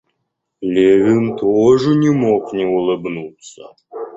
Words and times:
Левин 0.61 1.37
тоже 1.37 1.93
не 1.93 2.09
мог 2.09 2.53
не 2.53 2.65
улыбнуться. 2.65 3.75